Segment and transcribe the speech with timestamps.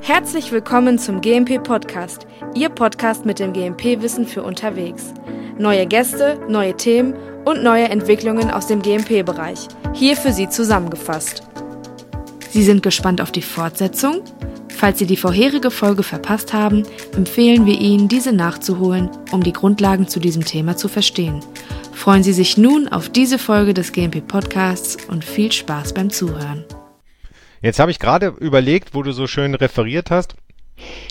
[0.00, 5.12] Herzlich willkommen zum GMP Podcast, Ihr Podcast mit dem GMP-Wissen für unterwegs.
[5.58, 9.68] Neue Gäste, neue Themen und neue Entwicklungen aus dem GMP-Bereich.
[9.92, 11.42] Hier für Sie zusammengefasst.
[12.50, 14.22] Sie sind gespannt auf die Fortsetzung?
[14.68, 16.84] Falls Sie die vorherige Folge verpasst haben,
[17.16, 21.40] empfehlen wir Ihnen, diese nachzuholen, um die Grundlagen zu diesem Thema zu verstehen.
[21.92, 26.64] Freuen Sie sich nun auf diese Folge des GMP Podcasts und viel Spaß beim Zuhören.
[27.60, 30.36] Jetzt habe ich gerade überlegt, wo du so schön referiert hast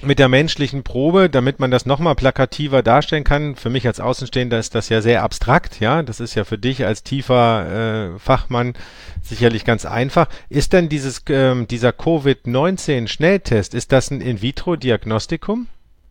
[0.04, 3.56] mit der menschlichen Probe, damit man das nochmal plakativer darstellen kann.
[3.56, 6.04] Für mich als Außenstehender ist das ja sehr abstrakt, ja.
[6.04, 8.74] Das ist ja für dich als tiefer äh, Fachmann
[9.22, 10.30] sicherlich ganz einfach.
[10.50, 15.68] Ist denn dieses, ähm, dieser Covid-19 Schnelltest, ist das ein In-vitro-Diagnostikum?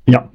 [0.07, 0.31] Ja,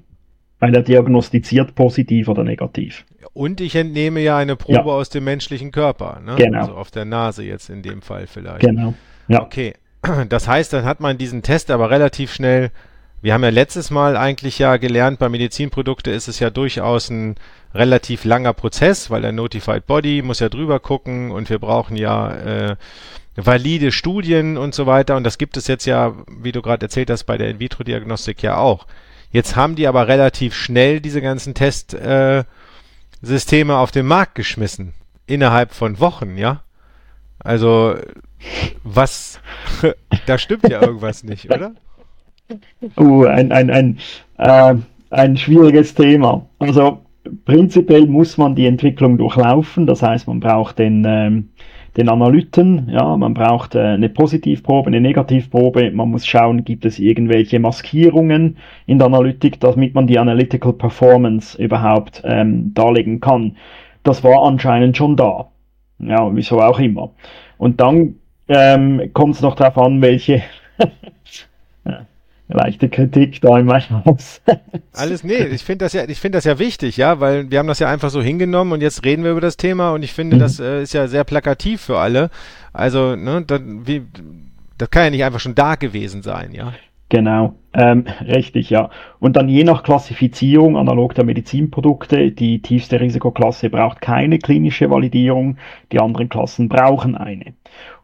[0.59, 3.05] weil er diagnostiziert positiv oder negativ.
[3.33, 4.83] Und ich entnehme ja eine Probe ja.
[4.83, 6.35] aus dem menschlichen Körper, ne?
[6.35, 6.59] Genau.
[6.59, 8.61] Also auf der Nase jetzt in dem Fall vielleicht.
[8.61, 8.93] Genau.
[9.27, 9.41] Ja.
[9.41, 9.73] Okay.
[10.29, 12.71] Das heißt, dann hat man diesen Test aber relativ schnell
[13.21, 17.35] wir haben ja letztes Mal eigentlich ja gelernt, bei Medizinprodukte ist es ja durchaus ein
[17.73, 22.31] relativ langer Prozess, weil der Notified Body muss ja drüber gucken und wir brauchen ja
[22.31, 22.75] äh,
[23.35, 25.15] valide Studien und so weiter.
[25.17, 28.57] Und das gibt es jetzt ja, wie du gerade erzählt hast, bei der In-vitro-Diagnostik ja
[28.57, 28.87] auch.
[29.29, 32.47] Jetzt haben die aber relativ schnell diese ganzen Testsysteme
[33.73, 34.95] äh, auf den Markt geschmissen.
[35.27, 36.63] Innerhalb von Wochen, ja?
[37.39, 37.95] Also,
[38.83, 39.39] was,
[40.25, 41.73] da stimmt ja irgendwas nicht, oder?
[42.97, 43.97] Uh, ein, ein, ein,
[44.37, 44.75] äh,
[45.09, 46.47] ein schwieriges Thema.
[46.59, 47.01] Also
[47.45, 49.85] prinzipiell muss man die Entwicklung durchlaufen.
[49.85, 51.49] Das heißt, man braucht den, ähm,
[51.97, 55.91] den Analyten, ja, man braucht äh, eine Positivprobe, eine Negativprobe.
[55.91, 61.61] Man muss schauen, gibt es irgendwelche Maskierungen in der Analytik, damit man die Analytical Performance
[61.61, 63.57] überhaupt ähm, darlegen kann.
[64.03, 65.51] Das war anscheinend schon da.
[65.99, 67.11] Ja, wieso auch immer.
[67.57, 68.15] Und dann
[68.51, 70.43] ähm, kommt es noch darauf an, welche
[72.49, 74.41] leichte Kritik da in meinem Haus.
[74.93, 77.67] Alles, nee, ich finde das ja, ich finde das ja wichtig, ja, weil wir haben
[77.67, 80.35] das ja einfach so hingenommen und jetzt reden wir über das Thema und ich finde,
[80.35, 80.41] mhm.
[80.41, 82.29] das äh, ist ja sehr plakativ für alle.
[82.73, 84.03] Also, ne, das, wie,
[84.77, 86.73] das kann ja nicht einfach schon da gewesen sein, ja.
[87.11, 88.89] Genau, ähm, richtig, ja.
[89.19, 95.57] Und dann je nach Klassifizierung, analog der Medizinprodukte, die tiefste Risikoklasse braucht keine klinische Validierung,
[95.91, 97.53] die anderen Klassen brauchen eine.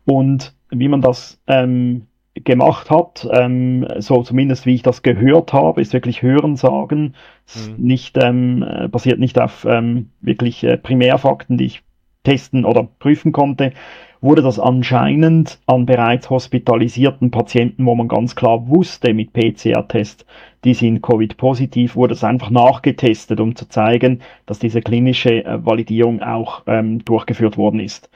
[0.07, 5.81] Und wie man das ähm, gemacht hat, ähm, so zumindest wie ich das gehört habe,
[5.81, 7.13] ist wirklich Hörensagen,
[7.53, 7.75] mhm.
[7.77, 11.83] nicht, ähm, äh, basiert nicht auf ähm, wirklich äh, Primärfakten, die ich
[12.23, 13.73] testen oder prüfen konnte,
[14.21, 20.25] wurde das anscheinend an bereits hospitalisierten Patienten, wo man ganz klar wusste mit PCR-Test,
[20.63, 26.21] die sind Covid-positiv, wurde es einfach nachgetestet, um zu zeigen, dass diese klinische äh, Validierung
[26.21, 28.09] auch ähm, durchgeführt worden ist.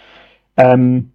[0.55, 1.10] Ähm,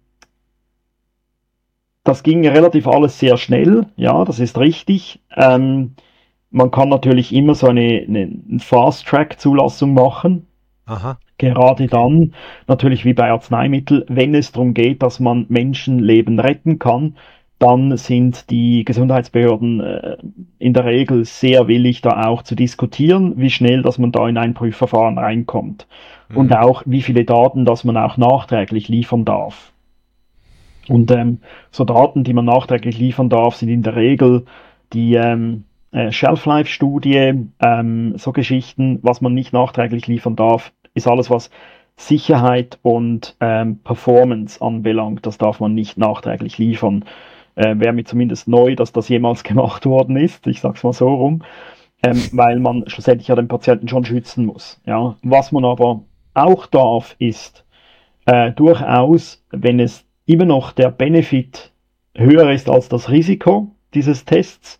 [2.07, 5.19] das ging relativ alles sehr schnell, ja, das ist richtig.
[5.35, 5.95] Ähm,
[6.49, 10.47] man kann natürlich immer so eine, eine Fast-Track-Zulassung machen.
[10.85, 11.17] Aha.
[11.37, 12.33] Gerade dann,
[12.67, 17.15] natürlich wie bei Arzneimitteln, wenn es darum geht, dass man Menschenleben retten kann,
[17.59, 20.17] dann sind die Gesundheitsbehörden äh,
[20.59, 24.37] in der Regel sehr willig, da auch zu diskutieren, wie schnell, dass man da in
[24.37, 25.87] ein Prüfverfahren reinkommt.
[26.29, 26.37] Mhm.
[26.37, 29.73] Und auch, wie viele Daten, dass man auch nachträglich liefern darf.
[30.89, 31.39] Und ähm,
[31.71, 34.45] so Daten, die man nachträglich liefern darf, sind in der Regel
[34.93, 41.29] die ähm, äh, Shelf-Life-Studie, ähm, so Geschichten, was man nicht nachträglich liefern darf, ist alles,
[41.29, 41.49] was
[41.97, 45.25] Sicherheit und ähm, Performance anbelangt.
[45.25, 47.05] Das darf man nicht nachträglich liefern.
[47.55, 50.45] Äh, Wäre mir zumindest neu, dass das jemals gemacht worden ist.
[50.47, 51.43] Ich sag's mal so rum.
[52.03, 54.79] Ähm, weil man schlussendlich ja den Patienten schon schützen muss.
[54.85, 55.15] Ja.
[55.23, 56.03] Was man aber
[56.35, 57.65] auch darf, ist
[58.27, 61.71] äh, durchaus, wenn es immer noch der Benefit
[62.13, 64.79] höher ist als das Risiko dieses Tests,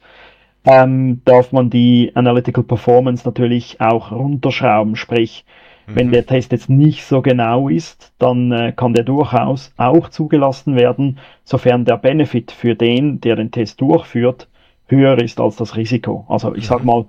[0.66, 4.96] ähm, darf man die Analytical Performance natürlich auch runterschrauben.
[4.96, 5.46] Sprich,
[5.88, 5.96] mhm.
[5.96, 10.76] wenn der Test jetzt nicht so genau ist, dann äh, kann der durchaus auch zugelassen
[10.76, 14.50] werden, sofern der Benefit für den, der den Test durchführt,
[14.88, 16.26] höher ist als das Risiko.
[16.28, 16.86] Also ich sag mhm.
[16.86, 17.06] mal,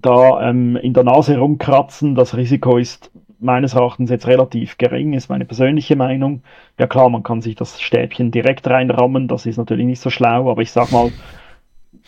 [0.00, 3.10] da ähm, in der Nase rumkratzen, das Risiko ist
[3.44, 6.42] meines Erachtens jetzt relativ gering, ist meine persönliche Meinung.
[6.78, 10.50] Ja klar, man kann sich das Stäbchen direkt reinrammen, das ist natürlich nicht so schlau,
[10.50, 11.12] aber ich sag mal,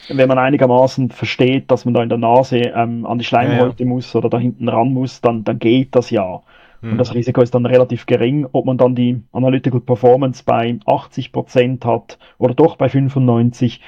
[0.08, 3.88] wenn man einigermaßen versteht, dass man da in der Nase ähm, an die Schleimhäute ja,
[3.88, 3.94] ja.
[3.94, 6.42] muss oder da hinten ran muss, dann, dann geht das ja.
[6.80, 6.92] Mhm.
[6.92, 8.46] Und das Risiko ist dann relativ gering.
[8.52, 13.80] Ob man dann die Analytical Performance bei 80% hat oder doch bei 95%,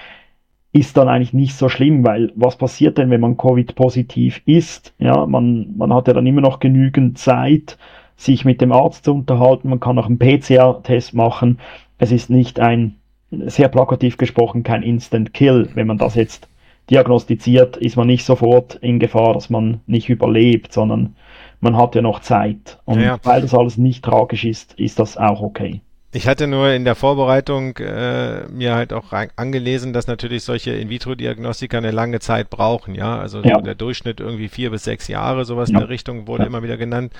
[0.72, 4.94] ist dann eigentlich nicht so schlimm, weil was passiert denn, wenn man Covid-positiv ist?
[4.98, 7.78] Ja, man, man hat ja dann immer noch genügend Zeit,
[8.16, 9.70] sich mit dem Arzt zu unterhalten.
[9.70, 11.58] Man kann auch einen PCR-Test machen.
[11.98, 12.96] Es ist nicht ein
[13.30, 15.70] sehr plakativ gesprochen kein Instant Kill.
[15.74, 16.48] Wenn man das jetzt
[16.90, 21.16] diagnostiziert, ist man nicht sofort in Gefahr, dass man nicht überlebt, sondern
[21.60, 22.78] man hat ja noch Zeit.
[22.84, 25.80] Und ja, weil das alles nicht tragisch ist, ist das auch okay.
[26.10, 31.76] Ich hatte nur in der Vorbereitung äh, mir halt auch angelesen, dass natürlich solche In-vitro-Diagnostika
[31.76, 33.18] eine lange Zeit brauchen, ja.
[33.18, 33.56] Also ja.
[33.56, 35.74] So der Durchschnitt irgendwie vier bis sechs Jahre, sowas ja.
[35.74, 36.46] in der Richtung wurde ja.
[36.46, 37.12] immer wieder genannt.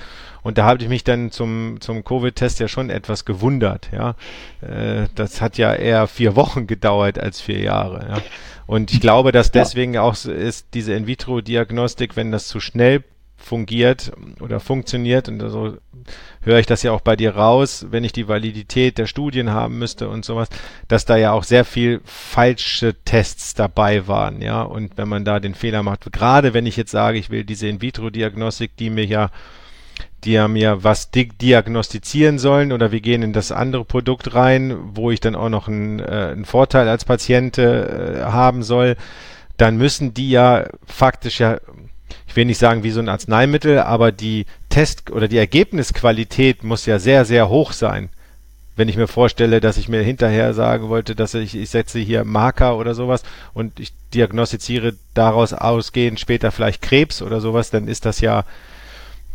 [0.42, 4.14] Und da habe ich mich dann zum, zum Covid-Test ja schon etwas gewundert, ja.
[4.62, 8.22] Äh, das hat ja eher vier Wochen gedauert als vier Jahre, ja.
[8.66, 13.04] Und ich glaube, dass deswegen auch ist diese In-vitro-Diagnostik, wenn das zu schnell
[13.38, 15.28] fungiert oder funktioniert.
[15.28, 15.78] Und so
[16.42, 19.78] höre ich das ja auch bei dir raus, wenn ich die Validität der Studien haben
[19.78, 20.48] müsste und sowas,
[20.88, 25.40] dass da ja auch sehr viel falsche Tests dabei waren, ja, und wenn man da
[25.40, 29.30] den Fehler macht, gerade wenn ich jetzt sage, ich will diese In-vitro-Diagnostik, die mir ja
[30.24, 34.76] die ja mir was di diagnostizieren sollen oder wir gehen in das andere Produkt rein,
[34.94, 38.96] wo ich dann auch noch einen, äh, einen Vorteil als Patient äh, haben soll,
[39.58, 41.58] dann müssen die ja faktisch ja
[42.28, 46.84] ich will nicht sagen wie so ein Arzneimittel, aber die Test- oder die Ergebnisqualität muss
[46.84, 48.10] ja sehr, sehr hoch sein.
[48.76, 52.24] Wenn ich mir vorstelle, dass ich mir hinterher sagen wollte, dass ich, ich setze hier
[52.24, 58.04] Marker oder sowas und ich diagnostiziere daraus ausgehend später vielleicht Krebs oder sowas, dann ist
[58.04, 58.44] das ja,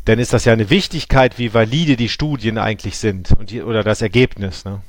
[0.06, 3.84] dann ist das ja eine Wichtigkeit, wie valide die Studien eigentlich sind und die, oder
[3.84, 4.66] das Ergebnis.
[4.66, 4.82] Ne?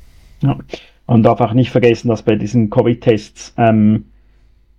[0.42, 0.58] Ja.
[1.06, 4.06] Man darf auch nicht vergessen, dass bei diesen Covid-Tests ähm,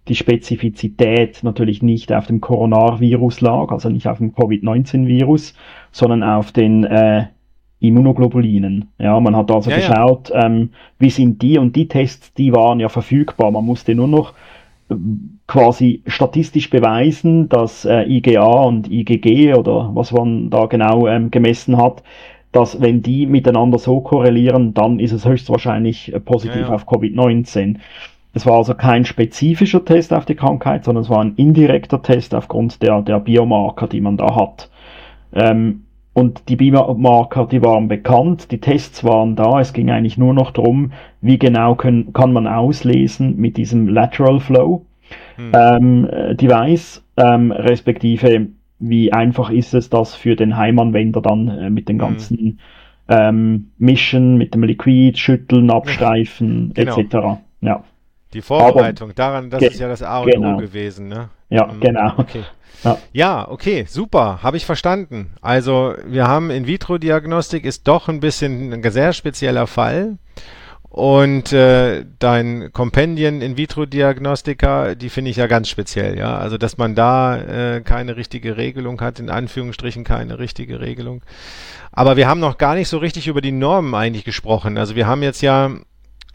[0.07, 5.56] die Spezifizität natürlich nicht auf dem Coronavirus lag, also nicht auf dem Covid-19-Virus,
[5.92, 7.25] sondern auf den äh,
[7.80, 8.90] Immunoglobulinen.
[9.00, 10.46] Ja, man hat also ja, geschaut, ja.
[10.46, 10.69] Ähm,
[11.00, 13.52] wie sind die und die Tests, die waren ja verfügbar.
[13.52, 14.34] Man musste nur noch
[14.90, 14.96] äh,
[15.48, 21.78] quasi statistisch beweisen, dass äh, IgA und IgG oder was man da genau ähm, gemessen
[21.78, 22.04] hat,
[22.51, 27.78] dass wenn die miteinander so korrelieren, dann ist es höchstwahrscheinlich äh, positiv ja, auf Covid-19.
[28.36, 32.36] Es war also kein spezifischer Test auf die Krankheit, sondern es war ein indirekter Test
[32.36, 34.70] aufgrund der, der Biomarker, die man da hat.
[35.34, 40.34] Ähm, und die Biomarker, die waren bekannt, die Tests waren da, es ging eigentlich nur
[40.34, 40.92] noch darum,
[41.22, 44.86] wie genau können, kann man auslesen mit diesem Lateral Flow
[45.38, 45.52] hm.
[45.54, 48.48] ähm, Device, ähm, respektive
[48.80, 52.08] wie einfach ist es, das für den Heimanwender dann äh, mit den hm.
[52.08, 52.58] ganzen hm.
[53.08, 56.98] ähm, Mischen, mit dem Liquid, Schütteln, Abstreifen genau.
[56.98, 57.16] etc.
[57.62, 57.84] Ja.
[58.36, 60.56] Die Vorbereitung, Aber, daran, das ist ja das A und genau.
[60.56, 61.30] O gewesen, ne?
[61.50, 61.80] Ja, mhm.
[61.80, 62.14] genau.
[62.18, 62.44] Okay.
[62.84, 62.98] Ja.
[63.14, 65.32] ja, okay, super, habe ich verstanden.
[65.42, 70.18] Also wir haben In-vitro-Diagnostik ist doch ein bisschen ein sehr spezieller Fall.
[70.90, 76.38] Und äh, dein Companion in vitro Diagnostika, die finde ich ja ganz speziell, ja.
[76.38, 81.22] Also dass man da äh, keine richtige Regelung hat, in Anführungsstrichen keine richtige Regelung.
[81.92, 84.78] Aber wir haben noch gar nicht so richtig über die Normen eigentlich gesprochen.
[84.78, 85.72] Also wir haben jetzt ja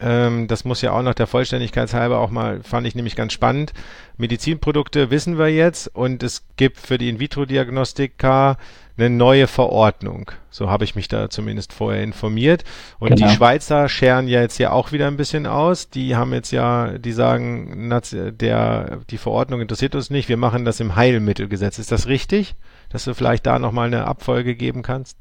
[0.01, 3.33] ähm, das muss ja auch noch der Vollständigkeit halber auch mal, fand ich nämlich ganz
[3.33, 3.73] spannend.
[4.17, 8.57] Medizinprodukte wissen wir jetzt und es gibt für die In-vitro-Diagnostika
[8.97, 10.31] eine neue Verordnung.
[10.49, 12.63] So habe ich mich da zumindest vorher informiert.
[12.99, 13.27] Und genau.
[13.27, 15.89] die Schweizer scheren ja jetzt ja auch wieder ein bisschen aus.
[15.89, 20.29] Die haben jetzt ja, die sagen, der, die Verordnung interessiert uns nicht.
[20.29, 21.79] Wir machen das im Heilmittelgesetz.
[21.79, 22.55] Ist das richtig?
[22.89, 25.17] Dass du vielleicht da nochmal eine Abfolge geben kannst?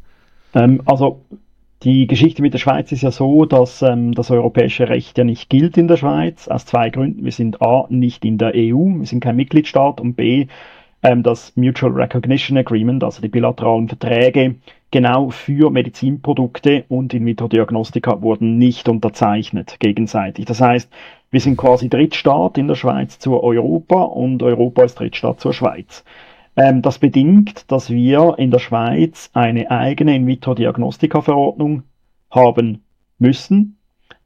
[0.55, 1.25] Ähm, also
[1.83, 5.49] die Geschichte mit der Schweiz ist ja so, dass ähm, das europäische Recht ja nicht
[5.49, 7.25] gilt in der Schweiz, aus zwei Gründen.
[7.25, 10.47] Wir sind A, nicht in der EU, wir sind kein Mitgliedstaat und B,
[11.03, 14.57] ähm, das Mutual Recognition Agreement, also die bilateralen Verträge,
[14.91, 20.45] genau für Medizinprodukte und In-vitro-Diagnostika wurden nicht unterzeichnet gegenseitig.
[20.45, 20.91] Das heißt,
[21.31, 26.05] wir sind quasi Drittstaat in der Schweiz zur Europa und Europa ist Drittstaat zur Schweiz.
[26.57, 31.85] Ähm, das bedingt, dass wir in der Schweiz eine eigene In-vitro-Diagnostika-Verordnung
[32.31, 32.83] haben
[33.19, 33.79] müssen,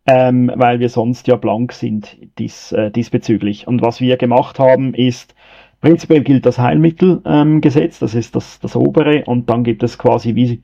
[0.06, 3.66] ähm, weil wir sonst ja blank sind dies, äh, diesbezüglich.
[3.66, 5.34] Und was wir gemacht haben, ist,
[5.80, 10.34] prinzipiell gilt das Heilmittelgesetz, ähm, das ist das, das obere, und dann gibt es quasi
[10.34, 10.62] wie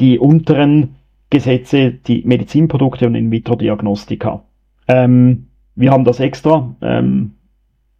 [0.00, 0.96] die unteren
[1.30, 4.42] Gesetze, die Medizinprodukte und In-vitro-Diagnostika.
[4.88, 7.32] Ähm, wir haben das extra ähm,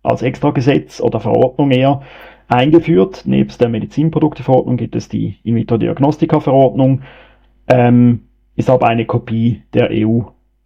[0.02, 2.02] als extra Gesetz oder Verordnung eher
[2.48, 3.22] eingeführt.
[3.26, 7.02] Nebst der Medizinprodukteverordnung gibt es die In-vitro-Diagnostika-Verordnung,
[7.68, 8.24] ähm,
[8.56, 10.22] ist aber eine Kopie der EU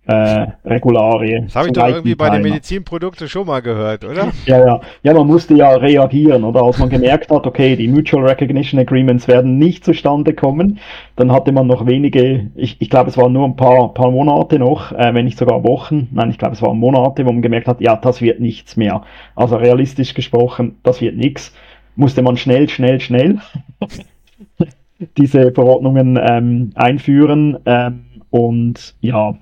[0.07, 1.45] äh, Regularien.
[1.45, 4.33] Das habe ich doch irgendwie bei den Medizinprodukten schon mal gehört, oder?
[4.47, 4.81] Ja, ja.
[5.03, 6.63] Ja, man musste ja reagieren, oder?
[6.63, 10.79] Als man gemerkt hat, okay, die Mutual Recognition Agreements werden nicht zustande kommen,
[11.17, 14.59] dann hatte man noch wenige, ich, ich glaube, es waren nur ein paar, paar Monate
[14.59, 17.69] noch, äh, wenn nicht sogar Wochen, nein, ich glaube, es waren Monate, wo man gemerkt
[17.69, 19.03] hat, ja, das wird nichts mehr.
[19.35, 21.53] Also realistisch gesprochen, das wird nichts
[21.97, 23.39] musste man schnell, schnell, schnell
[25.17, 27.59] diese Verordnungen ähm, einführen.
[27.67, 29.37] Ähm, und ja,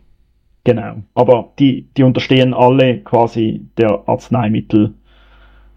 [0.65, 0.97] genau.
[1.15, 4.95] Aber die, die unterstehen alle quasi der Arzneimittel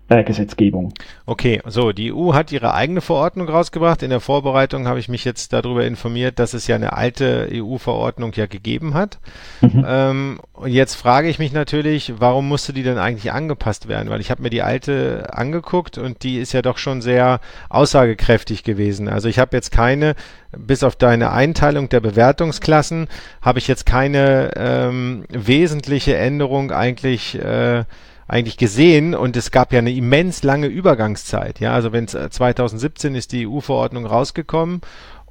[0.07, 0.93] Gesetzgebung.
[1.25, 4.03] Okay, so, die EU hat ihre eigene Verordnung rausgebracht.
[4.03, 8.31] In der Vorbereitung habe ich mich jetzt darüber informiert, dass es ja eine alte EU-Verordnung
[8.33, 9.19] ja gegeben hat.
[9.59, 9.85] Mhm.
[9.85, 14.09] Ähm, und jetzt frage ich mich natürlich, warum musste die denn eigentlich angepasst werden?
[14.09, 18.63] Weil ich habe mir die alte angeguckt und die ist ja doch schon sehr aussagekräftig
[18.63, 19.09] gewesen.
[19.09, 20.15] Also ich habe jetzt keine,
[20.57, 23.07] bis auf deine Einteilung der Bewertungsklassen,
[23.41, 27.83] habe ich jetzt keine ähm, wesentliche Änderung eigentlich äh,
[28.27, 31.59] eigentlich gesehen und es gab ja eine immens lange Übergangszeit.
[31.59, 34.81] Ja, also wenn 2017 ist die EU-Verordnung rausgekommen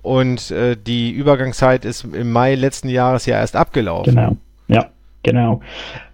[0.03, 4.15] und äh, die Übergangszeit ist im Mai letzten Jahres ja erst abgelaufen.
[4.15, 4.37] Genau,
[4.69, 4.87] ja,
[5.23, 5.61] genau.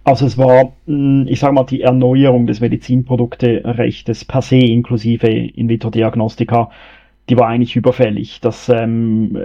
[0.03, 6.69] Also es war, hm, ich sage mal, die Erneuerung des Medizinprodukterechtes per se inklusive In-vitro-Diagnostika,
[7.29, 8.41] die war eigentlich überfällig.
[8.41, 9.37] Das ähm,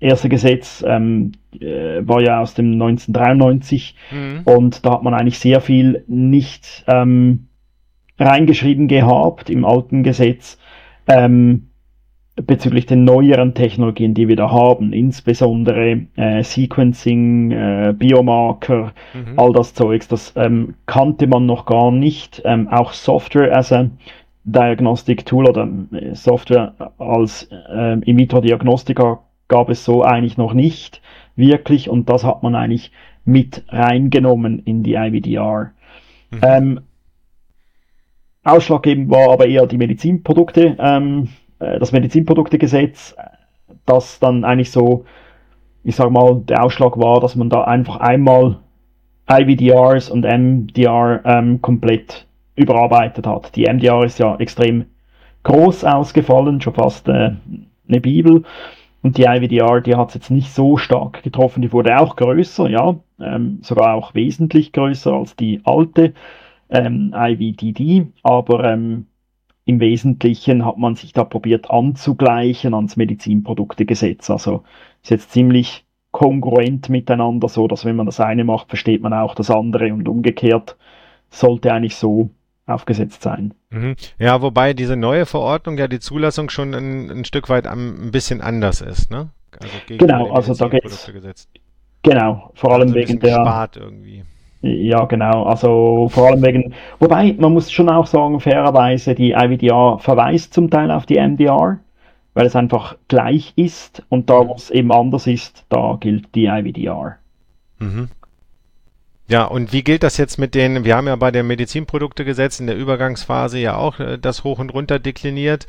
[0.00, 4.40] erste Gesetz ähm, äh, war ja aus dem 1993 mhm.
[4.44, 7.48] und da hat man eigentlich sehr viel nicht ähm,
[8.18, 10.58] reingeschrieben gehabt im alten Gesetz
[11.08, 11.68] ähm,
[12.46, 19.38] bezüglich den neueren Technologien, die wir da haben, insbesondere äh, Sequencing, äh, Biomarker, mhm.
[19.38, 22.42] all das Zeugs, das ähm, kannte man noch gar nicht.
[22.44, 23.90] Ähm, auch Software as a
[24.44, 31.00] Diagnostic Tool oder äh, Software als äh, In-vitro-Diagnostika gab es so eigentlich noch nicht
[31.36, 32.92] wirklich und das hat man eigentlich
[33.24, 35.72] mit reingenommen in die IVDR.
[36.30, 36.40] Mhm.
[36.42, 36.80] Ähm,
[38.44, 41.28] ausschlaggebend war aber eher die Medizinprodukte, ähm,
[41.58, 43.16] äh, das Medizinproduktegesetz,
[43.86, 45.04] das dann eigentlich so,
[45.84, 48.58] ich sag mal, der Ausschlag war, dass man da einfach einmal
[49.30, 52.26] IVDRs und MDR ähm, komplett
[52.56, 53.54] überarbeitet hat.
[53.56, 54.86] Die MDR ist ja extrem
[55.44, 57.32] groß ausgefallen, schon fast äh,
[57.88, 58.42] eine Bibel.
[59.02, 62.68] Und die IVDR, die hat es jetzt nicht so stark getroffen, die wurde auch größer,
[62.68, 66.14] ja, ähm, sogar auch wesentlich größer als die alte
[66.68, 69.06] ähm, IVDD, aber ähm,
[69.64, 74.30] im Wesentlichen hat man sich da probiert anzugleichen ans Medizinproduktegesetz.
[74.30, 74.62] Also
[75.02, 79.34] ist jetzt ziemlich kongruent miteinander, so dass wenn man das eine macht, versteht man auch
[79.34, 79.92] das andere.
[79.92, 80.78] Und umgekehrt
[81.28, 82.30] sollte eigentlich so
[82.68, 83.54] aufgesetzt sein.
[83.70, 83.96] Mhm.
[84.18, 88.10] Ja, wobei diese neue Verordnung ja die Zulassung schon ein, ein Stück weit am, ein
[88.10, 89.30] bisschen anders ist, ne?
[89.60, 91.10] Also genau, also da geht's.
[92.02, 93.34] Genau, vor allem also wegen der.
[93.34, 94.24] Spart irgendwie.
[94.60, 95.44] Ja, genau.
[95.44, 100.68] Also vor allem wegen, wobei man muss schon auch sagen, fairerweise, die IVDR verweist zum
[100.68, 101.78] Teil auf die MDR,
[102.34, 106.46] weil es einfach gleich ist und da, wo es eben anders ist, da gilt die
[106.46, 107.18] IVDR.
[107.78, 108.08] Mhm.
[109.28, 112.66] Ja, und wie gilt das jetzt mit den, wir haben ja bei dem Medizinproduktegesetz in
[112.66, 115.66] der Übergangsphase ja auch äh, das hoch und runter dekliniert.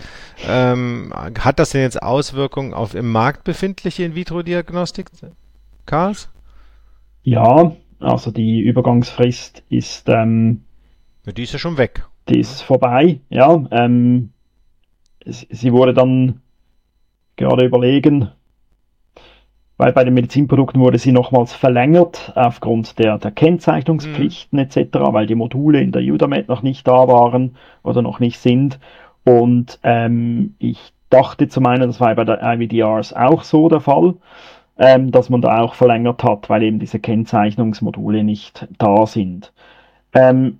[0.48, 5.08] Ähm, hat das denn jetzt Auswirkungen auf im Markt befindliche In-vitro-Diagnostik,
[5.86, 6.30] Cars?
[7.24, 10.08] Ja, also die Übergangsfrist ist.
[10.08, 10.64] Ähm,
[11.26, 12.06] die ist ja schon weg.
[12.30, 13.62] Die ist vorbei, ja.
[13.72, 14.32] Ähm,
[15.26, 16.42] sie wurde dann
[17.36, 18.32] gerade überlegen,
[19.80, 24.66] weil bei den Medizinprodukten wurde sie nochmals verlängert aufgrund der, der Kennzeichnungspflichten mhm.
[24.66, 28.78] etc., weil die Module in der Udamed noch nicht da waren oder noch nicht sind.
[29.24, 34.16] Und ähm, ich dachte zu meinen, das war bei der IVDRs auch so der Fall,
[34.78, 39.54] ähm, dass man da auch verlängert hat, weil eben diese Kennzeichnungsmodule nicht da sind.
[40.14, 40.60] Ähm,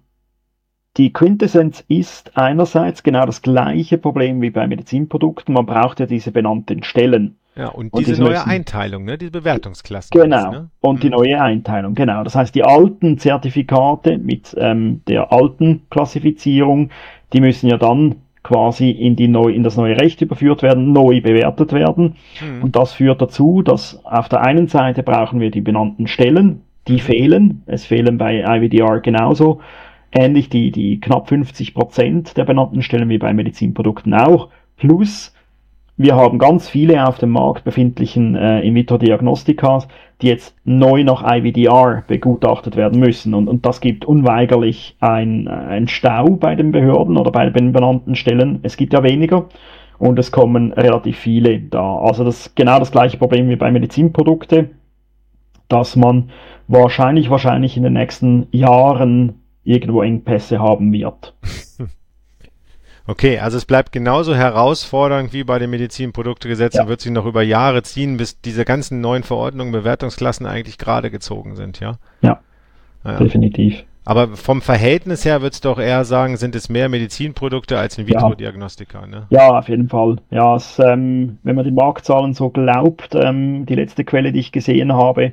[0.96, 5.54] die Quintessenz ist einerseits genau das gleiche Problem wie bei Medizinprodukten.
[5.54, 7.36] Man braucht ja diese benannten Stellen.
[7.60, 10.12] Ja, und, und diese neue müssen, Einteilung, ne, diese Bewertungsklasse.
[10.14, 10.70] Genau, ne?
[10.80, 11.00] und mhm.
[11.02, 12.24] die neue Einteilung, genau.
[12.24, 16.90] Das heißt, die alten Zertifikate mit ähm, der alten Klassifizierung,
[17.34, 21.20] die müssen ja dann quasi in, die neu, in das neue Recht überführt werden, neu
[21.20, 22.16] bewertet werden.
[22.42, 22.64] Mhm.
[22.64, 26.94] Und das führt dazu, dass auf der einen Seite brauchen wir die benannten Stellen, die
[26.94, 27.00] mhm.
[27.00, 27.64] fehlen.
[27.66, 29.60] Es fehlen bei IVDR genauso.
[30.14, 34.48] Ähnlich die, die knapp 50 Prozent der benannten Stellen wie bei Medizinprodukten auch.
[34.78, 35.34] Plus
[36.00, 39.90] wir haben ganz viele auf dem Markt befindlichen äh, In-vitro-Diagnostikas,
[40.22, 43.34] die jetzt neu nach IVDR begutachtet werden müssen.
[43.34, 48.16] Und, und das gibt unweigerlich ein, ein Stau bei den Behörden oder bei den benannten
[48.16, 48.60] Stellen.
[48.64, 49.50] Es gibt ja weniger
[49.98, 51.98] und es kommen relativ viele da.
[51.98, 54.70] Also das ist genau das gleiche Problem wie bei Medizinprodukte,
[55.68, 56.30] dass man
[56.70, 61.36] wahrscheinlich, wahrscheinlich in den nächsten Jahren irgendwo Engpässe haben wird.
[63.10, 66.88] Okay, also es bleibt genauso herausfordernd wie bei den Medizinproduktegesetzen, ja.
[66.88, 71.56] wird sich noch über Jahre ziehen, bis diese ganzen neuen Verordnungen, Bewertungsklassen eigentlich gerade gezogen
[71.56, 71.94] sind, ja?
[72.22, 72.40] Ja,
[73.04, 73.18] ja.
[73.18, 73.84] definitiv.
[74.06, 79.08] Aber vom Verhältnis her wird es doch eher sagen, sind es mehr Medizinprodukte als In-vitro-Diagnostika,
[79.08, 79.26] ne?
[79.32, 80.18] Ja, auf jeden Fall.
[80.30, 84.52] Ja, es, ähm, wenn man die Marktzahlen so glaubt, ähm, die letzte Quelle, die ich
[84.52, 85.32] gesehen habe,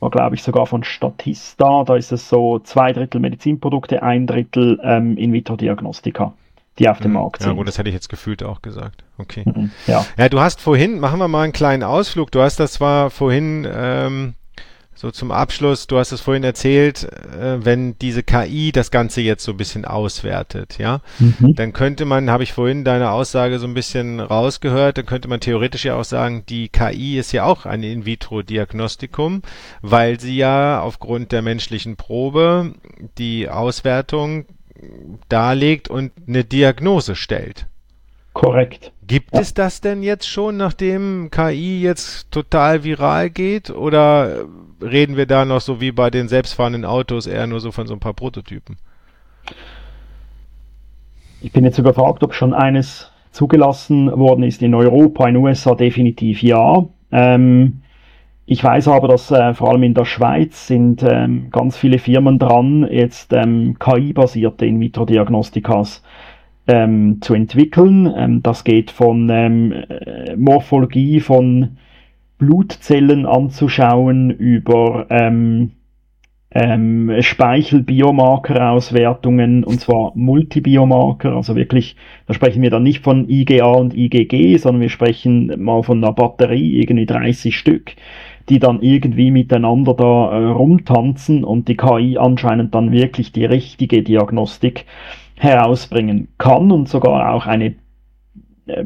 [0.00, 4.78] war glaube ich sogar von Statista, da ist es so zwei Drittel Medizinprodukte, ein Drittel
[4.82, 6.34] ähm, In-vitro-Diagnostika
[6.78, 7.18] die auf dem mhm.
[7.18, 7.50] Markt sind.
[7.50, 9.04] Ja gut, das hätte ich jetzt gefühlt auch gesagt.
[9.18, 9.44] Okay.
[9.46, 10.04] Mhm, ja.
[10.18, 13.66] ja, du hast vorhin, machen wir mal einen kleinen Ausflug, du hast das zwar vorhin
[13.70, 14.34] ähm,
[14.96, 19.44] so zum Abschluss, du hast es vorhin erzählt, äh, wenn diese KI das Ganze jetzt
[19.44, 21.54] so ein bisschen auswertet, ja, mhm.
[21.54, 25.40] dann könnte man, habe ich vorhin deine Aussage so ein bisschen rausgehört, dann könnte man
[25.40, 29.42] theoretisch ja auch sagen, die KI ist ja auch ein In-vitro-Diagnostikum,
[29.82, 32.72] weil sie ja aufgrund der menschlichen Probe
[33.18, 34.46] die Auswertung
[35.28, 37.66] darlegt und eine Diagnose stellt.
[38.32, 38.92] Korrekt.
[39.06, 39.40] Gibt ja.
[39.40, 43.70] es das denn jetzt schon, nachdem KI jetzt total viral geht?
[43.70, 44.44] Oder
[44.82, 47.94] reden wir da noch so wie bei den selbstfahrenden Autos eher nur so von so
[47.94, 48.76] ein paar Prototypen?
[51.40, 55.74] Ich bin jetzt überfragt, ob schon eines zugelassen worden ist in Europa, in den USA
[55.74, 56.86] definitiv ja.
[57.12, 57.82] Ähm,
[58.46, 62.38] ich weiß aber, dass äh, vor allem in der Schweiz sind ähm, ganz viele Firmen
[62.38, 66.04] dran, jetzt ähm, KI-basierte In-vitro-Diagnostikas
[66.68, 68.12] ähm, zu entwickeln.
[68.16, 71.78] Ähm, das geht von ähm, äh, Morphologie von
[72.38, 75.72] Blutzellen anzuschauen über ähm,
[76.52, 83.92] ähm, Speichel-Biomarker-Auswertungen und zwar Multibiomarker, also wirklich, da sprechen wir dann nicht von IgA und
[83.94, 87.96] IgG, sondern wir sprechen mal von einer Batterie, irgendwie 30 Stück,
[88.48, 94.02] die dann irgendwie miteinander da äh, rumtanzen und die KI anscheinend dann wirklich die richtige
[94.02, 94.86] Diagnostik
[95.36, 97.74] herausbringen kann und sogar auch eine
[98.66, 98.84] äh,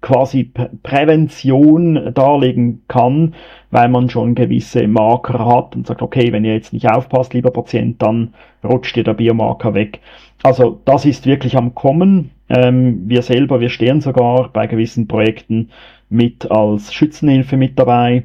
[0.00, 3.34] quasi Prävention darlegen kann,
[3.70, 7.50] weil man schon gewisse Marker hat und sagt, okay, wenn ihr jetzt nicht aufpasst, lieber
[7.50, 10.00] Patient, dann rutscht dir der Biomarker weg.
[10.42, 12.30] Also das ist wirklich am Kommen.
[12.48, 15.70] Ähm, wir selber, wir stehen sogar bei gewissen Projekten
[16.08, 18.24] mit als Schützenhilfe mit dabei,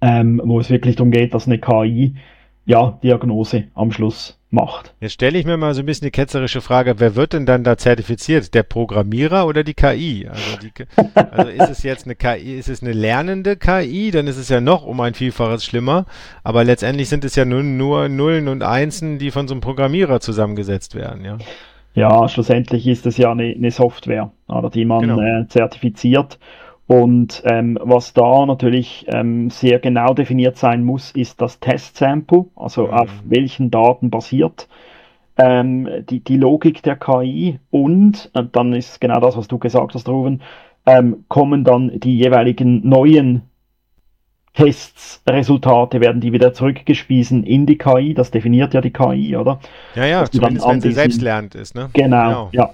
[0.00, 2.14] ähm, wo es wirklich darum geht, dass eine KI
[2.66, 4.94] ja Diagnose am Schluss macht.
[5.00, 7.62] Jetzt stelle ich mir mal so ein bisschen die ketzerische Frage, wer wird denn dann
[7.62, 8.52] da zertifiziert?
[8.54, 10.28] Der Programmierer oder die KI?
[10.28, 10.72] Also, die,
[11.14, 14.60] also ist es jetzt eine KI, ist es eine lernende KI, dann ist es ja
[14.60, 16.06] noch um ein Vielfaches schlimmer,
[16.42, 20.20] aber letztendlich sind es ja nur, nur Nullen und Einsen, die von so einem Programmierer
[20.20, 21.38] zusammengesetzt werden, ja.
[21.94, 25.20] Ja, schlussendlich ist es ja eine, eine Software, oder, die man genau.
[25.20, 26.38] äh, zertifiziert
[26.90, 32.88] und ähm, was da natürlich ähm, sehr genau definiert sein muss, ist das Testsample, also
[32.88, 32.92] mhm.
[32.92, 34.66] auf welchen Daten basiert
[35.36, 39.94] ähm, die, die Logik der KI und äh, dann ist genau das, was du gesagt
[39.94, 40.40] hast, Ruben,
[40.84, 43.42] ähm, kommen dann die jeweiligen neuen
[44.52, 49.60] Tests, Resultate werden die wieder zurückgespiesen in die KI, das definiert ja die KI, oder?
[49.94, 51.88] Ja, ja, Dass zumindest wenn sie selbst lernt ist, ne?
[51.92, 52.48] Genau, genau.
[52.50, 52.70] ja.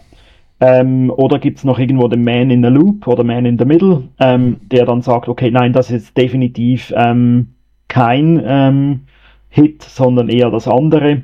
[0.59, 3.65] Ähm, oder gibt es noch irgendwo den Man in the Loop oder Man in the
[3.65, 7.55] Middle, ähm, der dann sagt, okay, nein, das ist definitiv ähm,
[7.89, 9.01] kein ähm,
[9.49, 11.23] Hit, sondern eher das andere.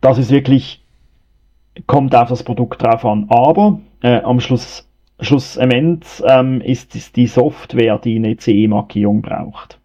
[0.00, 0.82] Das ist wirklich,
[1.86, 3.26] kommt auf das Produkt drauf an.
[3.28, 4.90] Aber äh, am Schluss,
[5.22, 9.79] Schlussendlich ähm, ist es die Software, die eine CE-Markierung braucht.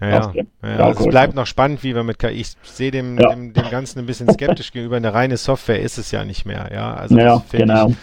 [0.00, 0.32] Ja, ja.
[0.62, 2.28] ja, also es bleibt noch spannend, wie wir mit KI.
[2.30, 3.30] Ich sehe dem, ja.
[3.30, 4.96] dem, dem Ganzen ein bisschen skeptisch gegenüber.
[4.96, 6.70] Eine reine Software ist es ja nicht mehr.
[6.72, 7.88] Ja, also ja genau.
[7.88, 7.96] Ich,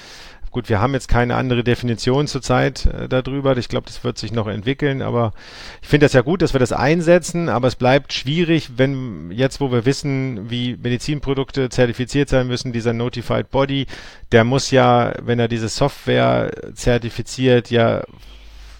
[0.52, 3.58] gut, wir haben jetzt keine andere Definition zurzeit äh, darüber.
[3.58, 5.02] Ich glaube, das wird sich noch entwickeln.
[5.02, 5.34] Aber
[5.82, 7.50] ich finde das ja gut, dass wir das einsetzen.
[7.50, 12.94] Aber es bleibt schwierig, wenn jetzt, wo wir wissen, wie Medizinprodukte zertifiziert sein müssen, dieser
[12.94, 13.88] Notified Body,
[14.32, 18.04] der muss ja, wenn er diese Software zertifiziert, ja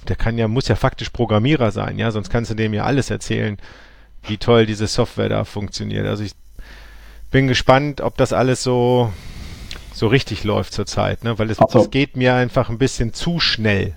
[0.10, 3.10] der kann ja, muss ja faktisch Programmierer sein, ja, sonst kannst du dem ja alles
[3.10, 3.58] erzählen,
[4.24, 6.06] wie toll diese Software da funktioniert.
[6.06, 6.34] Also ich
[7.32, 9.12] bin gespannt, ob das alles so,
[9.94, 11.38] so richtig läuft zurzeit, ne?
[11.40, 13.96] weil es, also, geht mir einfach ein bisschen zu schnell.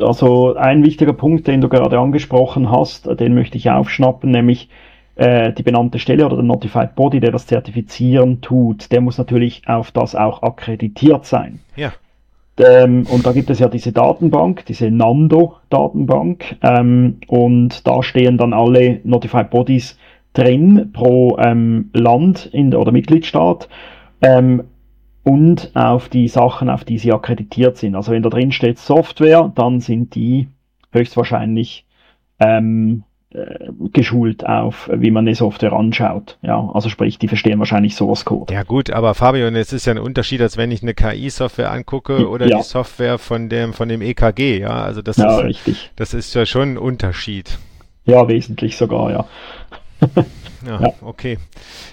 [0.00, 4.70] Also ein wichtiger Punkt, den du gerade angesprochen hast, den möchte ich aufschnappen, nämlich
[5.16, 9.62] äh, die benannte Stelle oder der Notified Body, der das Zertifizieren tut, der muss natürlich
[9.66, 11.60] auf das auch akkreditiert sein.
[11.76, 11.92] Ja.
[12.58, 16.56] Ähm, und da gibt es ja diese Datenbank, diese Nando-Datenbank.
[16.62, 19.98] Ähm, und da stehen dann alle Notified Bodies
[20.32, 23.68] drin pro ähm, Land in, oder Mitgliedstaat.
[24.22, 24.64] Ähm,
[25.24, 27.94] und auf die Sachen, auf die sie akkreditiert sind.
[27.94, 30.48] Also wenn da drin steht Software, dann sind die
[30.92, 31.86] höchstwahrscheinlich
[32.40, 33.07] ähm, äh,
[33.92, 36.38] geschult auf, wie man eine Software anschaut.
[36.40, 38.52] Ja, also sprich, die verstehen wahrscheinlich Source Code.
[38.52, 42.28] Ja gut, aber Fabian, es ist ja ein Unterschied, als wenn ich eine KI-Software angucke
[42.28, 42.58] oder ja.
[42.58, 44.60] die Software von dem von dem EKG.
[44.60, 45.90] Ja, also das ja, ist richtig.
[45.96, 47.58] Das ist ja schon ein Unterschied.
[48.06, 49.26] Ja, wesentlich sogar, ja.
[50.66, 51.38] Ja, ja, okay.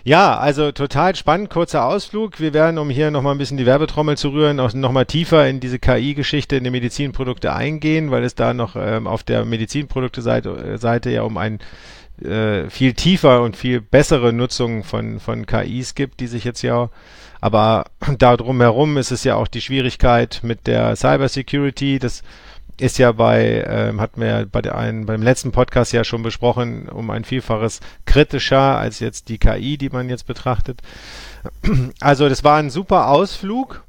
[0.03, 2.39] Ja, also total spannend, kurzer Ausflug.
[2.39, 5.59] Wir werden, um hier nochmal ein bisschen die Werbetrommel zu rühren, auch nochmal tiefer in
[5.59, 11.09] diese KI-Geschichte in die Medizinprodukte eingehen, weil es da noch ähm, auf der Medizinprodukte-Seite Seite
[11.11, 11.59] ja um ein
[12.21, 16.89] äh, viel tiefer und viel bessere Nutzung von, von KIs gibt, die sich jetzt ja
[17.45, 17.85] aber
[18.17, 21.99] da drumherum ist es ja auch die Schwierigkeit mit der Cybersecurity.
[21.99, 22.23] Das
[22.77, 26.89] ist ja bei, ähm, wir ja bei der einen, beim letzten Podcast ja schon besprochen,
[26.89, 30.81] um ein Vielfaches kritischer als jetzt die KI, die man jetzt betrachtet.
[31.99, 33.83] Also das war ein super Ausflug.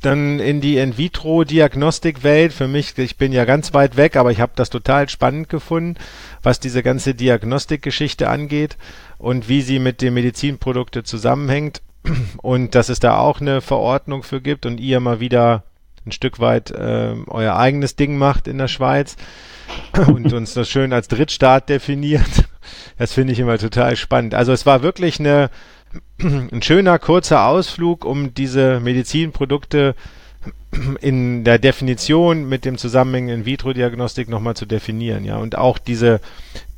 [0.00, 2.54] Dann in die In-vitro-Diagnostik-Welt.
[2.54, 5.96] Für mich, ich bin ja ganz weit weg, aber ich habe das total spannend gefunden,
[6.42, 8.78] was diese ganze Diagnostik-Geschichte angeht
[9.18, 11.82] und wie sie mit den Medizinprodukten zusammenhängt
[12.38, 15.64] und dass es da auch eine Verordnung für gibt und ihr mal wieder
[16.06, 19.16] ein Stück weit äh, euer eigenes Ding macht in der Schweiz
[20.06, 22.48] und uns das schön als Drittstaat definiert.
[22.98, 24.34] Das finde ich immer total spannend.
[24.34, 25.50] Also es war wirklich eine,
[26.20, 29.94] ein schöner kurzer Ausflug, um diese Medizinprodukte
[31.00, 35.36] in der Definition mit dem Zusammenhang In-vitro-Diagnostik nochmal zu definieren, ja.
[35.36, 36.20] Und auch diese,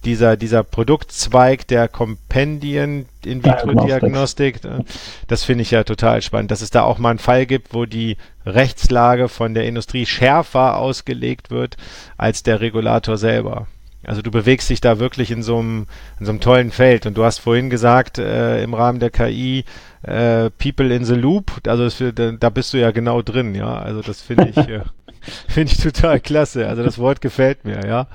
[0.05, 4.85] dieser, dieser Produktzweig der Kompendien In-vitro-Diagnostik, äh,
[5.29, 7.87] das finde ich ja total spannend, dass es da auch mal einen Fall gibt, wo
[7.87, 11.77] die Rechtslage von der Industrie schärfer ausgelegt wird
[12.17, 13.67] als der Regulator selber.
[14.05, 15.87] Also du bewegst dich da wirklich in so einem,
[16.19, 17.07] in so einem tollen Feld.
[17.07, 19.65] Und du hast vorhin gesagt, äh, im Rahmen der KI,
[20.03, 23.79] äh, People in the Loop, also das, da bist du ja genau drin, ja.
[23.79, 24.81] Also das finde ich, äh,
[25.49, 26.67] finde ich total klasse.
[26.67, 28.09] Also das Wort gefällt mir, ja.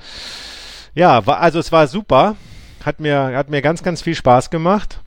[0.98, 2.34] Ja, war, also es war super.
[2.84, 5.00] Hat mir, hat mir ganz, ganz viel Spaß gemacht.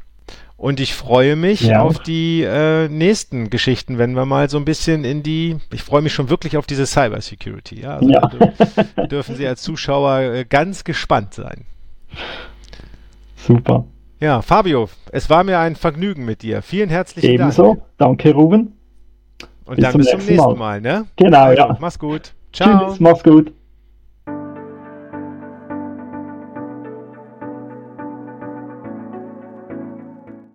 [0.55, 1.81] Und ich freue mich ja.
[1.81, 6.01] auf die äh, nächsten Geschichten, wenn wir mal so ein bisschen in die, ich freue
[6.01, 7.81] mich schon wirklich auf diese Cybersecurity.
[7.81, 8.31] Ja, also ja.
[8.95, 11.65] Da dürfen Sie als Zuschauer äh, ganz gespannt sein.
[13.35, 13.83] Super.
[14.21, 16.61] Ja, Fabio, es war mir ein Vergnügen mit dir.
[16.61, 17.63] Vielen herzlichen Ebenso.
[17.63, 17.73] Dank.
[17.73, 17.87] Ebenso.
[17.97, 18.77] Danke, Ruben.
[19.65, 20.55] Und bis dann bis zum nächsten Mal.
[20.55, 21.05] Mal, ne?
[21.17, 21.77] Genau, also, ja.
[21.81, 22.31] Mach's gut.
[22.53, 22.87] Ciao.
[22.87, 23.51] Tschüss, mach's gut.